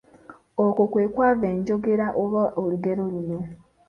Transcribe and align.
Okwo 0.65 0.83
kwe 0.91 1.03
kwava 1.13 1.45
enjogera 1.55 2.07
oba 2.23 2.43
olugero 2.61 3.03
luno. 3.13 3.39